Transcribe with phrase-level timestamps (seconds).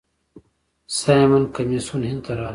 [0.99, 2.49] سایمن کمیسیون هند ته راغی.